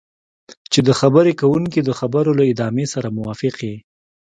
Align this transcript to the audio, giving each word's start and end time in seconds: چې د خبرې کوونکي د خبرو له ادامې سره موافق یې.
چې 0.71 0.79
د 0.87 0.89
خبرې 0.99 1.31
کوونکي 1.41 1.79
د 1.83 1.89
خبرو 1.99 2.31
له 2.39 2.43
ادامې 2.51 2.85
سره 2.93 3.13
موافق 3.17 3.55
یې. 3.67 3.75